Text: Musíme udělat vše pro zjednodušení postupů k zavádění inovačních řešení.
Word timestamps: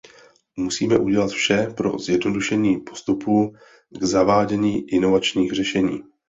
Musíme 0.57 0.97
udělat 0.97 1.31
vše 1.31 1.67
pro 1.77 1.99
zjednodušení 1.99 2.77
postupů 2.79 3.53
k 3.99 4.03
zavádění 4.03 4.89
inovačních 4.89 5.51
řešení. 5.51 6.01